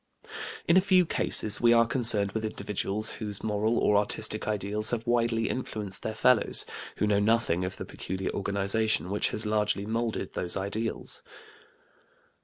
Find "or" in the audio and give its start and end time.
3.77-3.97